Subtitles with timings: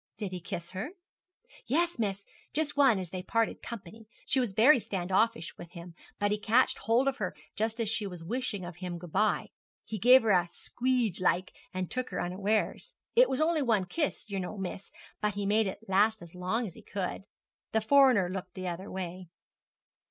[0.17, 0.93] 'Did he kiss her?'
[1.67, 4.07] 'Yes, miss, just one as they parted company.
[4.25, 7.87] She was very stand offish with him, but he catched hold of her just as
[7.87, 9.49] she was wishing of him good bye.
[9.85, 12.95] He gave her a squeedge like, and took her unawares.
[13.15, 14.91] It was only one kiss, yer know, miss,
[15.21, 17.25] but he made it last as long as he could.
[17.71, 19.29] The foreigner looked the other way.'